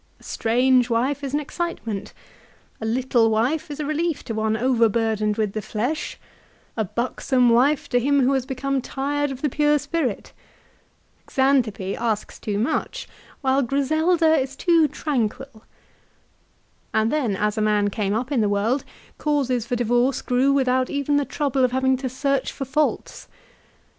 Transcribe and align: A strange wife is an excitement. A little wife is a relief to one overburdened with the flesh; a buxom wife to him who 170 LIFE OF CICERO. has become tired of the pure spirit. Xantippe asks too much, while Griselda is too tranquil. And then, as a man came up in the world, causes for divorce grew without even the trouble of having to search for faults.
A 0.19 0.23
strange 0.23 0.89
wife 0.89 1.23
is 1.23 1.35
an 1.35 1.39
excitement. 1.39 2.11
A 2.81 2.87
little 2.87 3.29
wife 3.29 3.69
is 3.69 3.79
a 3.79 3.85
relief 3.85 4.23
to 4.25 4.33
one 4.33 4.57
overburdened 4.57 5.37
with 5.37 5.53
the 5.53 5.61
flesh; 5.61 6.17
a 6.75 6.83
buxom 6.83 7.51
wife 7.51 7.87
to 7.89 7.99
him 7.99 8.21
who 8.21 8.29
170 8.29 8.31
LIFE 8.31 8.43
OF 8.43 8.81
CICERO. 8.81 8.81
has 8.81 8.81
become 8.81 9.03
tired 9.21 9.29
of 9.31 9.41
the 9.43 9.49
pure 9.55 9.77
spirit. 9.77 10.33
Xantippe 11.31 11.95
asks 11.95 12.39
too 12.39 12.57
much, 12.57 13.07
while 13.41 13.61
Griselda 13.61 14.33
is 14.39 14.55
too 14.55 14.87
tranquil. 14.87 15.65
And 16.95 17.11
then, 17.11 17.35
as 17.35 17.55
a 17.55 17.61
man 17.61 17.91
came 17.91 18.15
up 18.15 18.31
in 18.31 18.41
the 18.41 18.49
world, 18.49 18.83
causes 19.19 19.67
for 19.67 19.75
divorce 19.75 20.23
grew 20.23 20.51
without 20.51 20.89
even 20.89 21.17
the 21.17 21.25
trouble 21.25 21.63
of 21.63 21.73
having 21.73 21.95
to 21.97 22.09
search 22.09 22.51
for 22.51 22.65
faults. 22.65 23.27